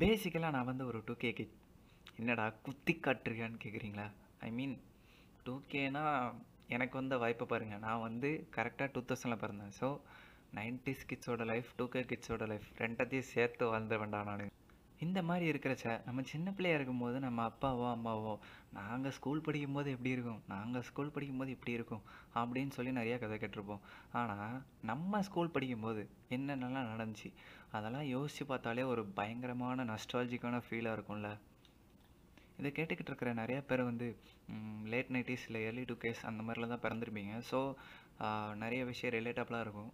[0.00, 1.56] பேசிக்கலாக நான் வந்து ஒரு டூ கே கிட்
[2.20, 4.06] என்னடா குத்தி காட்டுறியான்னு கேட்குறீங்களா
[4.46, 4.74] ஐ மீன்
[5.46, 6.04] டூ கேனா
[6.74, 9.74] எனக்கு வந்த வாய்ப்பை பாருங்கள் நான் வந்து கரெக்டாக டூ தௌசண்டில் பிறந்தேன்.
[9.80, 9.88] ஸோ
[10.58, 14.46] நைன்டிஸ் கிட்ஸோட லைஃப் டூ கே கிட்ஸோட லைஃப் ரெண்டத்தையும் சேர்த்து வாழ்ந்து வேண்டாம் நான்.
[15.06, 18.34] இந்த மாதிரி இருக்கிறச்ச நம்ம சின்ன பிள்ளையா இருக்கும்போது நம்ம அப்பாவோ அம்மாவோ
[18.78, 20.42] நாங்கள் ஸ்கூல் படிக்கும்போது எப்படி இருக்கும்?
[20.54, 22.02] நாங்கள் ஸ்கூல் படிக்கும்போது இப்படி இருக்கும்?
[22.40, 23.84] அப்படின்னு சொல்லி நிறையா கதை கேட்டிருப்போம்.
[24.20, 24.58] ஆனால்
[24.90, 26.02] நம்ம ஸ்கூல் படிக்கும்போது
[26.36, 27.30] என்னென்னலாம் நடந்துச்சு?
[27.76, 31.28] அதெல்லாம் யோசித்து பார்த்தாலே ஒரு பயங்கரமான நஸ்டாலஜிக்கான ஃபீலாக இருக்கும்ல.
[32.60, 34.06] இதை கேட்டுக்கிட்டு இருக்கிற நிறைய பேர் வந்து
[34.92, 37.34] லேட் நைட்டிஸ் இல்லை ஏர்லி டூ கேஸ் அந்த மாதிரிலாம் தான் பிறந்திருப்பீங்க.
[37.50, 37.58] ஸோ
[38.62, 39.92] நிறைய விஷயம் ரிலேட்டபிளாக இருக்கும்.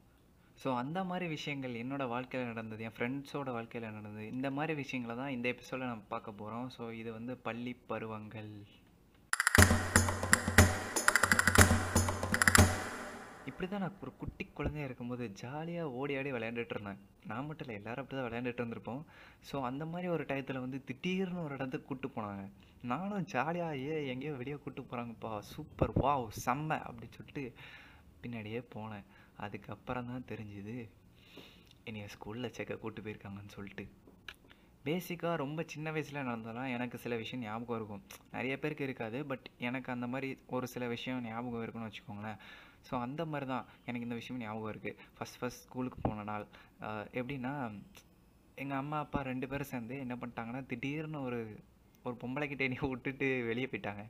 [0.62, 5.35] ஸோ அந்த மாதிரி விஷயங்கள் என்னோடய வாழ்க்கையில் நடந்தது என் ஃப்ரெண்ட்ஸோட வாழ்க்கையில் நடந்தது இந்த மாதிரி விஷயங்களை தான்
[5.37, 8.52] இந்த எபிசோடில் நம்ம பார்க்க போகிறோம் ஸோ இது வந்து பள்ளி பருவங்கள்.
[13.49, 17.01] இப்படி தான் நான் ஒரு குட்டி குழந்தையா இருக்கும்போது ஜாலியாக ஓடி ஆடி விளையாண்டுட்டு இருந்தேன்.
[17.27, 19.03] நான் மட்டும் இல்லை எல்லோரும் அப்படி தான் விளையாண்டுட்டு இருந்திருப்போம்.
[19.49, 22.45] ஸோ அந்த மாதிரி ஒரு டயத்தில் வந்து திடீர்னு ஒரு இடத்துக்கு கூப்பிட்டு போனாங்க.
[22.83, 25.93] நானும் ஜாலியாக ஏ எங்கேயோ வெளியே கூப்பிட்டு போகிறாங்கப்பா சூப்பர்.
[26.03, 26.27] வாவ்.
[26.47, 26.79] செம்ம.
[26.88, 27.45] அப்படின்னு சொல்லிட்டு
[28.23, 29.07] பின்னாடியே போனேன்.
[29.37, 30.77] அதுக்கப்புறம் தான் தெரிஞ்சுது
[31.85, 33.87] என்னைய ஸ்கூலில் செக்க கூட்டு போயிருக்காங்கன்னு சொல்லிட்டு.
[34.85, 38.03] பேசிக்காக ரொம்ப சின்ன வயசில் நடந்தாலும் எனக்கு சில விஷயம் ஞாபகம் இருக்கும்.
[38.33, 42.41] நிறைய பேருக்கு இருக்காது பட் எனக்கு அந்த மாதிரி ஒரு சில விஷயம் ஞாபகம் இருக்குன்னு வச்சுக்கோங்களேன்.
[42.88, 46.46] ஸோ அந்த மாதிரி தான் எனக்கு இந்த விஷயம் ஞாபகம் இருக்குது ஃபஸ்ட் ஃபஸ்ட் ஸ்கூலுக்கு போன நாள்.
[47.20, 47.54] எப்படின்னா
[48.62, 51.40] எங்கள் அம்மா அப்பா ரெண்டு பேரும் சேர்ந்து என்ன பண்ணிட்டாங்கன்னா திடீர்னு ஒரு
[52.09, 54.04] ஒரு பொம்பளைக்கிட்ட என்னை விட்டுட்டு வெளியே போயிட்டாங்க.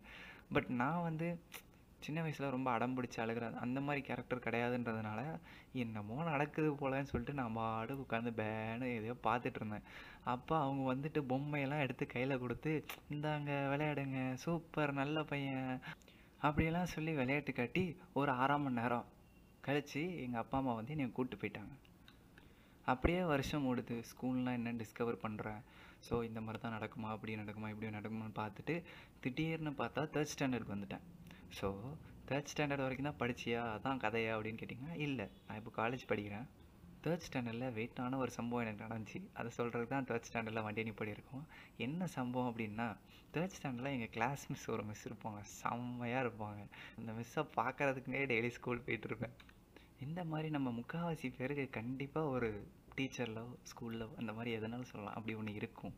[0.55, 1.29] பட் நான் வந்து
[2.05, 5.21] சின்ன வயசில் ரொம்ப அடம் பிடிச்சி அழுகிற அந்த மாதிரி கேரக்டர் கிடையாதுன்றதுனால
[5.83, 9.87] என்னமோ நடக்குது போலன்னு சொல்லிட்டு நான் பாடு உட்காந்து பேனு எதையோ பார்த்துட்டு இருந்தேன்.
[10.35, 12.73] அப்போ அவங்க வந்துட்டு பொம்மையெல்லாம் எடுத்து கையில் கொடுத்து
[13.15, 15.73] இந்தாங்க விளையாடுங்க சூப்பர் நல்ல பையன்.
[16.45, 19.07] அப்படியெல்லாம் சொல்லி விளையாட்டு காட்டி ஒரு ஆறாம் மணி நேரம்
[19.61, 21.75] கழித்து எங்கள் அப்பா அம்மா வந்து என்னை கூப்பிட்டு போயிட்டாங்க.
[22.85, 23.97] அப்படியே வருஷம் ஓடுது.
[24.11, 25.63] ஸ்கூல்லாம் என்ன டிஸ்கவர் பண்ணுறேன்
[26.09, 27.09] ஸோ இந்த மாதிரி தான் நடக்குமா?
[27.15, 27.69] அப்படி நடக்குமா?
[27.69, 28.83] இப்படி நடக்குமான்னு பார்த்துட்டு
[29.21, 31.05] திடீர்னு பார்த்தா தேர்ட் ஸ்டாண்டர்ட் வந்துட்டேன்.
[31.61, 31.69] ஸோ
[32.29, 33.63] தேர்ட் ஸ்டாண்டர்ட் வரைக்கும் தான் படிச்சியா?
[33.77, 34.33] அதான் கதையா?
[34.37, 35.29] அப்படின்னு கேட்டிங்கன்னா இல்லை.
[35.47, 36.47] நான் இப்போ காலேஜ் படிக்கிறேன்.
[37.07, 39.19] தேர்ட் ஸ்டாண்டர்டில் வெயிட்டான ஒரு சம்பவம் எனக்கு நடந்துச்சு.
[39.33, 41.45] அதை சொல்கிறது தான் தேர்ட் ஸ்டாண்டர்டில் வண்டி நிப்படி இருக்கும்.
[41.87, 42.89] என்ன சம்பவம் அப்படின்னா
[43.35, 45.41] தேர்ட் ஸ்டாண்டர்டில் எங்கள் கிளாஸ் மிஸ் ஒரு மிஸ் இருப்பாங்க.
[45.61, 46.63] செம்மையாக இருப்பாங்க.
[46.99, 49.37] அந்த மிஸ்ஸை பார்க்குறதுக்குனே டெய்லி ஸ்கூல் போயிட்டுருப்பேன்
[50.07, 52.49] இந்த மாதிரி நம்ம முக்கால்வாசி பேருக்கு கண்டிப்பாக ஒரு
[52.97, 55.17] டீச்சர்லோ ஸ்கூலில் அந்த மாதிரி எதனாலும் சொல்லலாம்.
[55.19, 55.95] அப்படி ஒன்று இருக்கும்.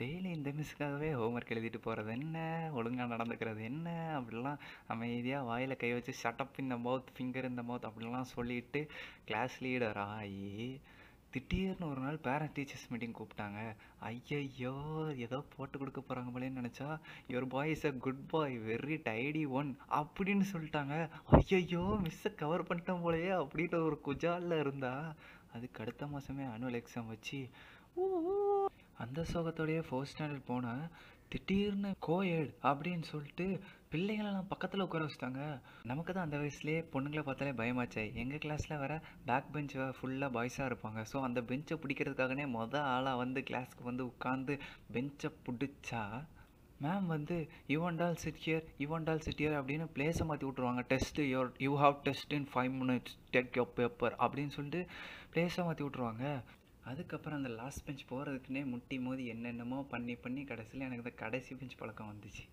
[0.00, 2.38] டெய்லி இந்த மிஸ்ஸுக்காகவே ஹோம்ஒர்க் எழுதிட்டு போகிறது என்ன?
[2.78, 3.86] ஒழுங்காக நடந்துக்கிறது என்ன?
[4.18, 4.58] அப்படிலாம்
[4.94, 8.80] அமைதியாக வாயில் கை வச்சு ஷட்டப் இந்த மவுத் ஃபிங்கர் இந்த மவுத் அப்படிலாம் சொல்லிட்டு
[9.28, 10.80] கிளாஸ் லீடர் ஆகி
[11.30, 13.60] திடீர்னு ஒரு நாள் பேரண்ட் டீச்சர்ஸ் மீட்டிங் கூப்பிட்டாங்க.
[14.10, 14.74] ஐயையோ
[15.26, 16.88] ஏதோ போட்டு கொடுக்க போகிறாங்க போலேன்னு நினச்சா
[17.30, 19.70] your boy is a good boy very tidy one
[20.00, 20.94] அப்படின்னு சொல்லிட்டாங்க.
[21.38, 24.94] ஐயையோ மிஸ்ஸை கவர் பண்ணிட்டோம் போலயே அப்படின்ற ஒரு குஜாலில் இருந்தா
[25.56, 27.40] அதுக்கு அடுத்த மாதமே ஆனுவல் எக்ஸாம் வச்சு
[27.94, 28.04] ஓ
[28.98, 30.84] அந்த சோகத்தோடையே ஃபோர்த் ஸ்டாண்டர்ட் போனேன்
[31.32, 33.46] திடீர்னு கோயட் அப்படின்னு சொல்லிட்டு
[33.92, 35.42] பிள்ளைங்களெல்லாம் பக்கத்தில் உட்கார வச்சுட்டாங்க.
[35.90, 38.04] நமக்கு தான் அந்த வயசுலேயே பொண்ணுங்களை பார்த்தாலே பயமாச்சே.
[38.22, 38.94] எங்கள் கிளாஸில் வர
[39.28, 41.02] பேக் பெஞ்ச் ஃபுல்லாக பாய்ஸாக இருப்பாங்க.
[41.12, 44.56] ஸோ அந்த பெஞ்சை பிடிக்கிறதுக்காகனே மொதல் ஆளாக வந்து கிளாஸ்க்கு வந்து உட்காந்து
[44.92, 46.02] பெஞ்சை பிடிச்சா
[46.84, 47.36] மேம் வந்து
[47.72, 51.96] you sit here all sit here sit here அப்படின்னு பிளேஸை மாற்றி விட்ருவாங்க test your you have
[52.02, 54.82] test in five minutes take your paper அப்படின்னு சொல்லிட்டு
[55.32, 56.24] பிளேஸை மாற்றி விட்ருவாங்க
[56.90, 61.78] அதுக்கப்புறம் அந்த லாஸ்ட் பெஞ்ச் போகிறதுக்குனே முட்டி மோதி என்னென்னமோ பண்ணி பண்ணி கடைசியில் எனக்கு இந்த கடைசி பெஞ்ச்
[61.80, 62.44] பழக்கம் வந்துச்சு.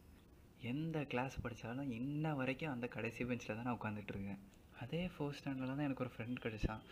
[0.71, 4.41] எந்த கிளாஸ் படித்தாலும் இன்ன வரைக்கும் அந்த கடைசி பெஞ்சில் தான் நான் உட்காந்துட்ருக்கேன்
[4.83, 6.83] அதே ஃபோர்த் ஸ்டாண்டர்டில் தான் எனக்கு ஒரு ஃப்ரெண்ட் கிடைச்சான்.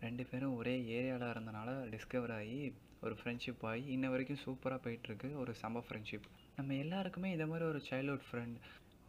[0.00, 2.58] ரெண்டு பேரும் ஒரே ஏரியாவில் இருந்தனால டிஸ்கவர் ஆகி
[3.06, 6.26] ஒரு ஃப்ரெண்ட்ஷிப் ஆகி இன்ன வரைக்கும் சூப்பராக போயிட்டுருக்கு ஒரு சம ஃப்ரெண்ட்ஷிப்
[6.58, 8.58] நம்ம எல்லாருக்குமே இந்த மாதிரி ஒரு சைல்ட்ஹுட் ஃப்ரெண்ட்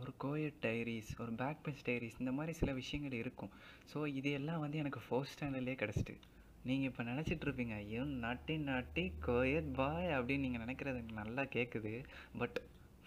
[0.02, 3.54] ஒரு கோயட் டைரிஸ் ஒரு பேக் பெஞ்ச் டைரிஸ் இந்த மாதிரி சில விஷயங்கள் இருக்கும்.
[3.92, 6.16] ஸோ இது எல்லாம் வந்து எனக்கு ஃபோர்த் ஸ்டாண்டர்ட்லேயே கிடச்சிட்டு.
[6.68, 11.92] நீங்கள் இப்போ நினச்சிட்ருப்பீங்க ஐயோ நாட்டி நாட்டி கோயட் பாய் அப்படின்னு நீங்கள் நினைக்கிறது எனக்கு நல்லா கேட்குது
[12.42, 12.58] பட்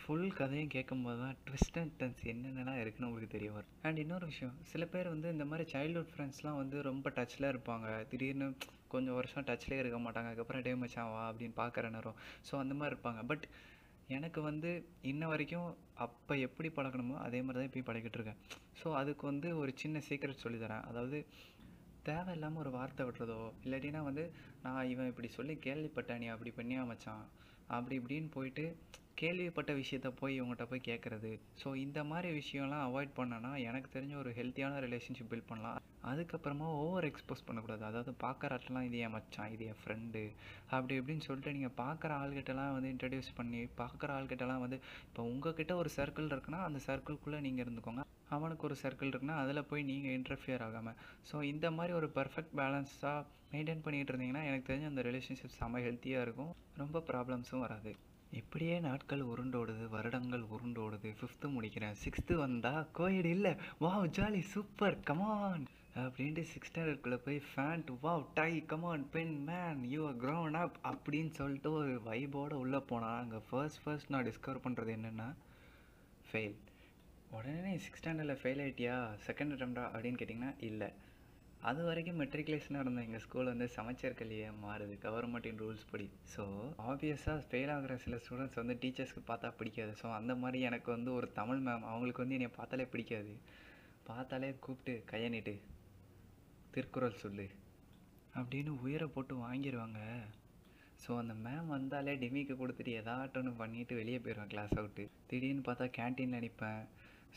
[0.02, 3.72] ஃபுல் கதையும் கேட்கும்போது தான் ட்விஸ்ட் அண்ட் டென்ஸ் என்னென்னலாம் இருக்குன்னு உங்களுக்கு தெரிய வரும்.
[3.86, 7.88] அண்ட் இன்னொரு விஷயம் சில பேர் வந்து இந்த மாதிரி சைல்ட்ஹுட் ஃப்ரெண்ட்ஸ்லாம் வந்து ரொம்ப டச்சில் இருப்பாங்க.
[8.12, 8.48] திடீர்னு
[8.94, 10.30] கொஞ்சம் வருஷம் டச்லேயே இருக்க மாட்டாங்க.
[10.30, 12.16] அதுக்கப்புறம் டே மச்சான் வா அப்படின்னு பார்க்குற நேரம்.
[12.48, 13.22] ஸோ அந்த மாதிரி இருப்பாங்க.
[13.32, 13.44] பட்
[14.16, 14.70] எனக்கு வந்து
[15.10, 15.68] இன்ன வரைக்கும்
[16.06, 18.40] அப்போ எப்படி பழகணுமோ அதே மாதிரி தான் இப்போயும் பழகிட்டு இருக்கேன்.
[18.80, 21.18] ஸோ அதுக்கு வந்து ஒரு சின்ன சீக்ரெட் சொல்லித்தரேன் அதாவது
[22.10, 24.24] தேவையில்லாமல் ஒரு வார்த்தை விடுறதோ இல்லாட்டினா வந்து
[24.64, 27.24] நான் இவன் இப்படி சொல்லி கேள்விப்பட்டானே நீ அப்படி பண்ணியா மச்சான்?
[27.76, 28.64] அப்படி இப்படின்னு போயிட்டு
[29.20, 31.30] கேள்விப்பட்ட விஷயத்த போய் இவங்ககிட்ட போய் கேட்குறது
[31.60, 35.78] ஸோ இந்த மாதிரி விஷயம்லாம் அவாய்ட் பண்ணனா எனக்கு தெரிஞ்ச ஒரு ஹெல்த்தியான ரிலேஷன்ஷிப் பில்ட் பண்ணலாம்.
[36.10, 37.82] அதுக்கப்புறமா ஓவர் எக்ஸ்போஸ் பண்ணக்கூடாது.
[37.88, 40.22] அதாவது பார்க்குற ஆட்டெல்லாம் இது என் மச்சான் இது என் ஃப்ரெண்டு
[40.74, 44.78] அப்படி இப்படின்னு சொல்லிட்டு நீங்கள் பார்க்குற ஆள்கிட்டலாம் வந்து இன்ட்ரடியூஸ் பண்ணி பார்க்குற ஆள்கிட்டலாம் வந்து
[45.08, 48.04] இப்போ உங்ககிட்ட ஒரு சர்க்கிள் இருக்குன்னா அந்த சர்க்கிள்குள்ளே நீங்கள் இருந்துக்கோங்க.
[48.36, 50.98] அவனுக்கு ஒரு சர்க்கிள் இருக்குன்னா அதில் போய் நீங்கள் இன்டர்ஃபியர் ஆகாமல்
[51.30, 53.20] ஸோ இந்த மாதிரி ஒரு பர்ஃபெக்ட் பேலன்ஸாக
[53.52, 56.52] மெயின்டைன் பண்ணிகிட்டு இருந்தீங்கன்னா எனக்கு தெரிஞ்ச அந்த ரிலேஷன்ஷிப் செம்ம ஹெல்த்தியாக இருக்கும்.
[56.82, 57.92] ரொம்ப ப்ராப்ளம்ஸும் வராது.
[58.40, 61.10] இப்படியே நாட்கள் உருண்டோடுது வருடங்கள் உருண்டோடுது.
[61.20, 61.96] ஃபிஃப்த்து முடிக்கிறேன்.
[62.04, 63.52] சிக்ஸ்த்து வந்தால் கோயிட் இல்லை.
[63.84, 65.64] Wow jolly super come on
[66.02, 71.32] அப்படின்ட்டு சிக்ஸ் ஸ்டாண்டர்ட்குள்ளே போய் ஃபேண்ட் wow tie come on pen man you are grown up அப்படின்னு
[71.40, 75.28] சொல்லிட்டு ஒரு வைபோடு உள்ளே போனால் அங்கே ஃபர்ஸ்ட் ஃபர்ஸ்ட் நான் டிஸ்கவர் பண்ணுறது என்னென்னா
[76.28, 76.58] ஃபெயில்
[77.30, 78.94] உடனே சிக்ஸ் ஸ்டாண்டர்டில் ஃபெயில் ஆகிட்டியா
[79.26, 80.88] செகண்ட் அட்டம்டா அப்படின்னு கேட்டிங்கன்னா இல்லை.
[81.60, 86.06] அது வரைக்கும் மெட்ரிகுலேஷனாக இருந்த எங்கள் ஸ்கூல் வந்து சமைச்சர் கல்வியாக மாறுது கவர்மெண்ட்டின் ரூல்ஸ் படி.
[86.34, 86.44] ஸோ
[86.90, 89.92] ஆப்வியஸாக ஃபெயில் ஆகிற சில ஸ்டூடெண்ட்ஸ் வந்து டீச்சர்ஸ்க்கு பார்த்தா பிடிக்காது.
[90.02, 93.34] ஸோ அந்த மாதிரி எனக்கு வந்து ஒரு தமிழ் மேம் அவங்களுக்கு வந்து என்னை பார்த்தாலே பிடிக்காது.
[94.04, 95.54] பார்த்தாலே கூப்பிட்டு கையை நீட்டு.
[96.70, 97.46] திருக்குறள் சொல்லு.
[98.34, 100.00] அப்படின்னு உயிரை போட்டு வாங்கிடுவாங்க
[101.04, 106.42] ஸோ அந்த மேம் வந்தாலே டிமிக்கு கொடுத்துட்டு எதாட்டொன்று பண்ணிட்டு வெளியே போயிடுவேன் கிளாஸ் அவுட்டு திடீர்னு பார்த்தா கேன்டீனில்
[106.44, 106.82] நிற்பேன்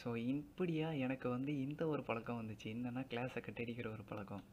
[0.01, 2.67] ஸோ இப்படியா எனக்கு வந்து இந்த ஒரு பழக்கம் வந்துச்சு.
[2.75, 4.43] என்னென்னா கிளாஸை கட்டடிக்கிற ஒரு பழக்கம்.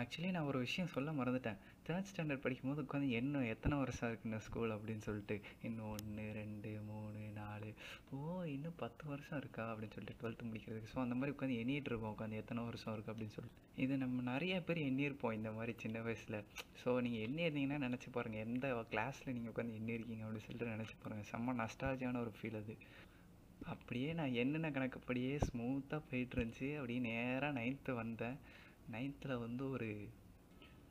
[0.00, 1.58] ஆக்சுவலி நான் ஒரு விஷயம் சொல்ல மறந்துட்டேன்.
[1.86, 7.22] தேர்ட் ஸ்டாண்டர்ட் படிக்கும்போது உட்காந்து இன்னும் எத்தனை வருஷம் இருக்கு ஸ்கூல் அப்படின்னு சொல்லிட்டு இன்னும் ஒன்று ரெண்டு மூணு
[7.40, 7.70] நாலு.
[8.10, 8.18] ஓ
[8.52, 9.64] இன்னும் பத்து வருஷம் இருக்கா?
[9.72, 10.92] அப்படின்னு சொல்லிட்டு டுவெல்த்து முடிக்கிறதுக்கு.
[10.94, 12.14] ஸோ அந்த மாதிரி உட்காந்து எண்ணிட்டு இருப்போம்.
[12.16, 13.60] உட்காந்து எத்தனை வருஷம் இருக்குது அப்படின்னு சொல்லிட்டு.
[13.84, 16.40] இது நம்ம நிறைய பேர் எண்ணியிருப்போம் இந்த மாதிரி சின்ன வயசில்.
[16.82, 21.56] ஸோ நீங்கள் எண்ணிருந்தீங்கன்னா நினச்சி பாருங்கள் எந்த கிளாஸில் நீங்கள் உட்காந்து எண்ணிருக்கீங்க அப்படின்னு சொல்லிட்டு நினச்சி பாருங்கள் செம்ம
[21.62, 22.76] நஸ்டாலஜியான ஒரு ஃபீல் அது.
[23.66, 26.68] அப்படியே நான் என்னென்ன கணக்குப்படியே ஸ்மூத்தாக போயிட்டுருந்துச்சி.
[26.76, 28.36] அப்படியே நேராக நைன்த்து வந்தேன்.
[28.92, 29.88] நைன்த்தில் வந்து ஒரு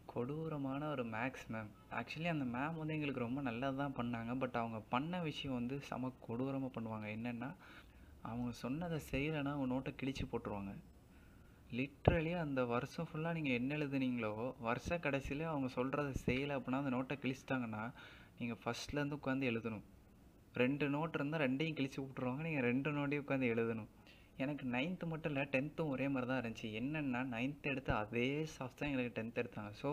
[0.05, 1.69] கொடூரமான ஒரு மேக்ஸ் மேம்
[1.99, 4.37] ஆக்சுவலி அந்த மேம் வந்து எங்களுக்கு ரொம்ப நல்லது தான் பண்ணாங்க.
[4.37, 7.07] பட் அவங்க பண்ண விஷயம் வந்து செம கொடூரமாக பண்ணுவாங்க.
[7.17, 7.49] என்னென்னா
[8.21, 10.73] அவங்க சொன்னதை செய்யலைன்னா அவங்க நோட்டை கிழிச்சு போட்டுருவாங்க.
[11.71, 17.15] லிட்ரலி அந்த வருஷம் ஃபுல்லாக நீங்கள் என்ன எழுதுனீங்களோ வருஷ கடைசியில் அவங்க சொல்கிறத செய்யலை அப்படின்னா அந்த நோட்டை
[17.23, 17.83] கிழிச்சிட்டாங்கன்னா
[18.39, 19.85] நீங்கள் ஃபஸ்ட்லேருந்து உட்காந்து எழுதணும்.
[20.55, 23.89] ரெண்டு நோட் இருந்தால் ரெண்டையும் கிழிச்சு விட்ருவாங்க நீங்கள் ரெண்டு நோட்டையும் உட்காந்து எழுதணும்.
[24.43, 26.69] எனக்கு நைன்த்து மட்டும் இல்லை டென்த்தும் ஒரே மாதிரி தான் இருந்துச்சு.
[26.79, 29.71] என்னென்னா நைன்த்து எடுத்து அதே ஸ்டாஃப் தான் எங்களுக்கு டென்த் எடுத்தாங்க.
[29.81, 29.91] ஸோ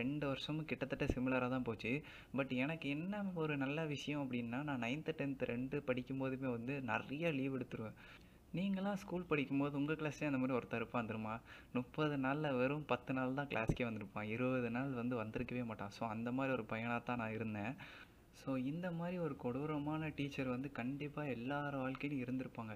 [0.00, 1.92] ரெண்டு வருஷமும் கிட்டத்தட்ட சிமிலராக தான் போச்சு.
[2.38, 7.56] பட் எனக்கு என்ன ஒரு நல்ல விஷயம் அப்படின்னா நான் நைன்த்து டென்த்து ரெண்டு படிக்கும்போதுமே வந்து நிறைய லீவ்
[7.58, 7.98] எடுத்துருவேன்.
[8.58, 11.32] நீங்களாம் ஸ்கூல் படிக்கும்போது உங்கள் கிளாஸ்லேயே அந்த மாதிரி ஒருத்தர் இருப்பான் தெரியுமா?
[11.76, 14.28] முப்பது நாளில் வெறும் பத்து நாள் தான் கிளாஸ்க்கே வந்திருப்பான்.
[14.34, 15.94] இருபது நாள் வந்து வந்திருக்கவே மாட்டான்.
[15.96, 17.72] ஸோ அந்த மாதிரி ஒரு பையனாக தான் நான் இருந்தேன்.
[18.40, 22.74] ஸோ இந்த மாதிரி ஒரு கொடூரமான டீச்சர் வந்து கண்டிப்பாக எல்லார் வாழ்க்கையிலும் இருந்திருப்பாங்க.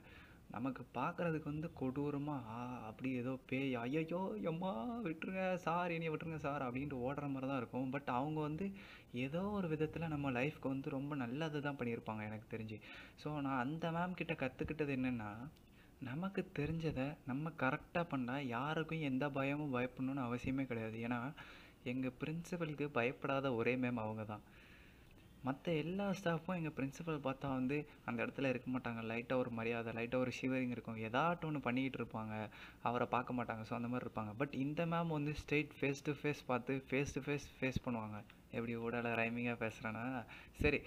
[0.54, 2.58] நமக்கு பார்க்குறதுக்கு வந்து கொடூரமாக ஆ
[2.88, 4.20] அப்படி ஏதோ பேய் ஐயோ
[4.50, 4.70] எம்மா
[5.06, 7.90] விட்டுருங்க சார் என்னைய விட்டுருங்க சார் அப்படின்ட்டு ஓடுற மாதிரி தான் இருக்கும்.
[7.94, 8.66] பட் அவங்க வந்து
[9.24, 12.78] ஏதோ ஒரு விதத்தில் நம்ம லைஃப்க்கு வந்து ரொம்ப நல்லது தான் பண்ணியிருப்பாங்க எனக்கு தெரிஞ்சு.
[13.22, 15.30] ஸோ நான் அந்த மேம் கிட்ட கற்றுக்கிட்டது என்னென்னா
[16.08, 20.96] நமக்கு தெரிஞ்சதை நம்ம கரெக்டாக பண்ணால் யாருக்கும் எந்த பயமும் பயப்படணும்னு அவசியமே கிடையாது.
[21.06, 21.20] ஏன்னா
[21.92, 24.44] எங்கள் பிரின்சிபலுக்கு பயப்படாத ஒரே மேம் அவங்க தான்.
[25.42, 29.00] மற்ற எல்லா ஸ்டாஃப்பும் எங்கள் பிரின்சிபல் பார்த்தா வந்து அந்த இடத்துல இருக்க மாட்டாங்க.
[29.10, 30.98] லைட்டாக ஒரு மரியாதை லைட்டாக ஒரு ஷிவரிங் இருக்கும்.
[31.08, 32.34] ஏதாட்டும் ஒன்று பண்ணிக்கிட்டு இருப்பாங்க.
[32.82, 33.64] அவரை பார்க்க மாட்டாங்க.
[33.70, 34.32] ஸோ அந்த மாதிரி இருப்பாங்க.
[34.36, 38.18] பட் இந்த மேம் வந்து ஸ்ட்ரெயிட் ஃபேஸ் டு ஃபேஸ் பார்த்து ஃபேஸ் டு ஃபேஸ் ஃபேஸ் பண்ணுவாங்க.
[38.50, 40.04] எப்படி ஊடல ரைமிங்காக பேசுகிறேன்னா
[40.62, 40.80] சரி.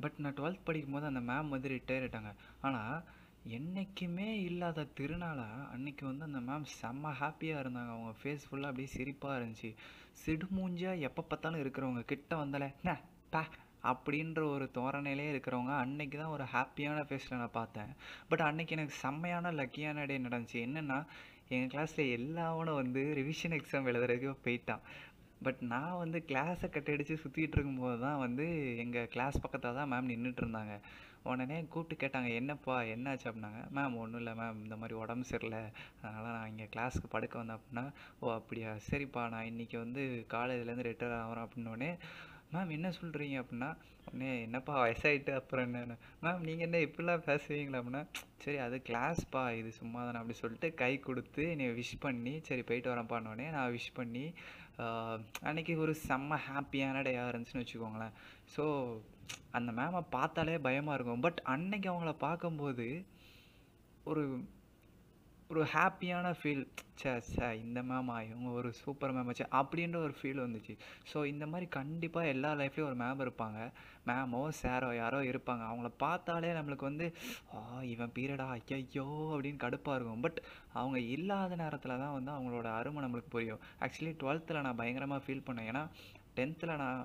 [0.00, 3.02] பட் நான் டுவெல்த் படிக்கும்போது அந்த மேம் வந்து ரிட்டையர் ஆகிட்டாங்க ஆனால்
[3.56, 7.92] என்றைக்குமே இல்லாத திருநாளாக அன்னைக்கு வந்து அந்த மேம் செம்ம ஹாப்பியாக இருந்தாங்க.
[7.96, 9.70] அவங்க ஃபேஸ் ஃபுல்லாக அப்படியே சிரிப்பாக இருந்துச்சு.
[10.24, 12.94] சிடுமூஞ்சியாக எப்போ பார்த்தாலும் இருக்கிறவங்க கிட்ட வந்தலை என்ன
[13.34, 13.42] பா
[13.90, 17.90] அப்படின்ற ஒரு தோரணையிலே இருக்கிறவங்க அன்னைக்கு தான் ஒரு ஹாப்பியான ஃபேஸில் நான் பார்த்தேன்.
[18.28, 20.58] பட் அன்னைக்கு எனக்கு செம்மையான லக்கியான டே நடந்துச்சு.
[20.66, 20.98] என்னென்னா
[21.54, 24.84] எங்கள் கிளாஸில் எல்லாவனும் வந்து ரிவிஷன் எக்ஸாம் எழுதுறதுக்கு போயிட்டான்.
[25.46, 28.44] பட் நான் வந்து கிளாஸை கட்டடிச்சு சுற்றிட்டு இருக்கும்போது தான் வந்து
[28.76, 30.74] எங்கள் கிளாஸ் பக்கத்தில் தான் மேம் நின்றுட்டு இருந்தாங்க.
[31.30, 33.26] உடனே கூப்பிட்டு கேட்டாங்க என்னப்பா என்னாச்சு?
[33.30, 33.60] அப்படின்னாங்க.
[33.76, 35.62] மேம் ஒன்றும் இல்லை மேம் இந்த மாதிரி உடம்பு சரியில்லை.
[36.02, 37.58] அதனால் நான் இங்கே கிளாஸ்க்கு படுக்க வந்தேன்.
[37.58, 37.84] அப்படின்னா
[38.20, 38.70] ஓ அப்படியா?
[38.90, 39.24] சரிப்பா.
[39.34, 41.46] நான் இன்றைக்கி வந்து காலேஜ்லேருந்து ரிட்டையர் ஆகிறேன்.
[41.46, 41.90] அப்படின்னோடனே
[42.52, 43.70] மேம் என்ன சொல்கிறீங்க அப்படின்னா
[44.06, 48.02] உடனே என்னப்பா வயசாயிட்டு அப்புறம் என்ன மேம் நீங்கள் என்ன இப்படிலாம் பேசுவீங்களா அப்படின்னா
[48.44, 52.92] சரி அது கிளாஸ்ப்பா இது சும்மா தானே அப்படி சொல்லிட்டு கை கொடுத்து என்னை விஷ் பண்ணி சரி போயிட்டு
[52.92, 54.24] வரேன்ப்பான்னொடனே நான் விஷ் பண்ணி
[55.48, 58.14] அன்றைக்கி ஒரு செம்ம ஹாப்பியான டேயாக இருந்துச்சுன்னு வச்சுக்கோங்களேன்.
[58.54, 58.64] ஸோ
[59.58, 61.24] அந்த மேமை பார்த்தாலே பயமாக இருக்கும்.
[61.26, 62.86] பட் அன்னைக்கு அவங்கள பார்க்கும்போது
[64.10, 64.24] ஒரு
[65.52, 66.62] ஒரு ஹாப்பியான ஃபீல்
[67.00, 70.74] சே சே இந்த மேமா இவங்க ஒரு சூப்பர் மேம் வச்சு அப்படின்ற ஒரு ஃபீல் வந்துச்சு.
[71.10, 73.58] ஸோ இந்த மாதிரி கண்டிப்பாக எல்லா லைஃப்லேயும் ஒரு மேம் இருப்பாங்க.
[74.08, 75.62] மேமோ சாரோ யாரோ இருப்பாங்க.
[75.70, 77.06] அவங்கள பார்த்தாலே நம்மளுக்கு வந்து
[77.56, 77.60] ஆ
[77.94, 80.24] இவன் பீரியடா ஐயோ அப்படின்னு கடுப்பாக இருக்கும்.
[80.26, 80.40] பட்
[80.80, 83.62] அவங்க இல்லாத நேரத்தில் தான் வந்து அவங்களோட அருமை நம்மளுக்கு புரியும்.
[83.86, 85.68] ஆக்சுவலி டுவெல்த்தில் நான் பயங்கரமாக ஃபீல் பண்ணேன்.
[85.72, 85.84] ஏன்னா
[86.38, 87.02] டென்த்தில் நான்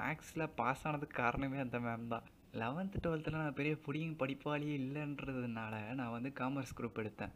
[0.00, 2.26] மேக்ஸில் பாஸ் ஆனதுக்கு காரணமே அந்த மேம் தான்.
[2.62, 7.34] லெவன்த்து டுவெல்த்தில் நான் பெரிய புடியும் படிப்பாளியே இல்லைன்றதுனால நான் வந்து காமர்ஸ் குரூப் எடுத்தேன்.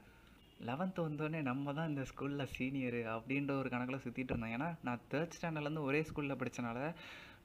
[0.61, 4.55] லெவன்த்து வந்தோடனே நம்ம தான் இந்த ஸ்கூலில் சீனியரு அப்படின்ற ஒரு கணக்கில் சுற்றிட்டு இருந்தோம்.
[4.57, 6.91] ஏன்னா நான் தேர்ட் ஸ்டாண்டர்ட்லேருந்து ஒரே ஸ்கூலில் படித்தனால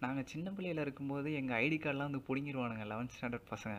[0.03, 3.77] நாங்கள் சின்ன பிள்ளையில் இருக்கும்போது எங்கள் ஐடி கார்டெலாம் வந்து பிடுங்கிடுவானுங்க லெவன்த் ஸ்டாண்டர்ட் பசங்க.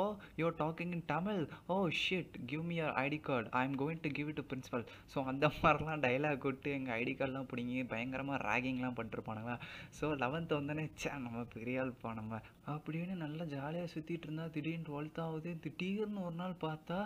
[0.00, 0.02] ஓ
[0.40, 1.40] you talking in Tamil
[1.72, 4.84] oh shit give me your ID card I am going to give it to principal
[5.12, 9.56] so அந்த மாதிரிலாம் டைலாக் விட்டு எங்கள் ஐடி கார்டெலாம் பிடிங்கி பயங்கரமாக ரேகிங்லாம் பண்ணிருப்பானுங்களா
[9.98, 12.40] ஸோ லெவன்த்து வந்தோடனே சே நம்ம பெரிய ஆள்ப்பா நம்ம.
[12.74, 15.52] அப்படின்னு நல்லா ஜாலியாக சுற்றிட்டு இருந்தால் திடீர்னு டுவெல்த் ஆகுது.
[15.66, 16.98] திடீர்னு ஒரு நாள் பார்த்தா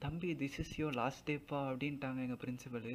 [0.00, 2.94] தம்பி திஸ் இஸ் யோ லாஸ்ட் டேப்பா அப்படின்ட்டாங்க எங்கள் பிரின்சிபலு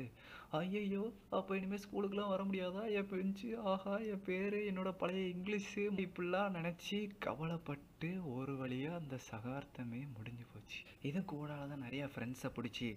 [0.51, 2.83] ஐயையோ அப்போ இனிமேல் ஸ்கூலுக்குலாம் வர முடியாதா?
[2.97, 5.83] என் பெஞ்சு ஆஹா என் பேர் என்னோடய பழைய இங்கிலீஷு.
[6.05, 10.79] இப்படிலாம் நினச்சி கவலைப்பட்டு ஒரு வழியாக அந்த சகார்த்தமே முடிஞ்சு போச்சு.
[11.01, 12.89] இது கூடால தான் நிறையா ஃப்ரெண்ட்ஸை பிடிச்சி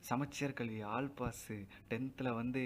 [0.00, 1.56] சமச்சீர் கல்வி ஆல் பாஸு
[1.90, 2.62] டென்த்தில் வந்து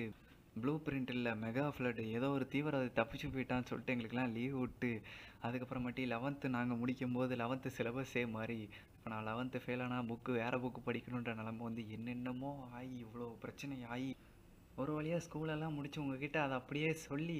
[0.62, 4.90] ப்ளூ பிரிண்ட் இல்லை மெகா ஃப்ளட்டு ஏதோ ஒரு தீவிரவாதி தப்பிச்சு போயிட்டான்னு சொல்லிட்டு எங்களுக்கெல்லாம் லீவ் விட்டு
[5.46, 8.58] அதுக்கப்புறமாட்டி லெவன்த்து நாங்கள் முடிக்கும் போது லெவன்த்து சிலபஸே மாதிரி
[9.02, 13.76] இப்போ நான் லெவன்த்து ஃபெயில் ஆனால் புக்கு வேறு புக்கு படிக்கணுன்ற நிலமை வந்து என்னென்னமோ ஆகி இவ்வளோ பிரச்சனை
[13.94, 14.10] ஆகி
[14.82, 17.38] ஒரு வழியாக ஸ்கூலெல்லாம் முடிச்சு உங்ககிட்ட அதை அப்படியே சொல்லி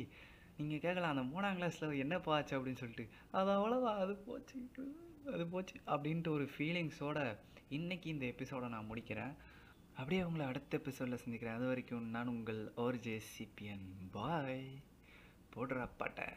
[0.57, 3.07] நீங்கள் கேட்கலாம் அந்த மூணாம் கிளாஸில் என்னப்பா ஆச்சு அப்படின்னு சொல்லிட்டு
[3.38, 4.57] அது அவ்வளோதான் அது போச்சு
[5.35, 7.21] அது போச்சு அப்படின்ட்டு ஒரு ஃபீலிங்ஸோட
[7.78, 9.33] இன்றைக்கி இந்த எபிசோடை நான் முடிக்கிறேன்.
[9.97, 11.57] அப்படியே உங்களை அடுத்த எபிசோடில் சந்திக்கிறேன்.
[11.59, 14.66] அது வரைக்கும் நான் உங்கள் ஓர்ஜே சிபிஎன் பாய்
[15.54, 16.28] போடுற பாட்டை.